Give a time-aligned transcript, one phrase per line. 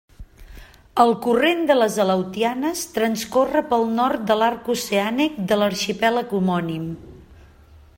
[1.03, 6.91] El corrent de les Aleutianes transcorre pel nord de l'arc oceànic de l'arxipèlag homònim.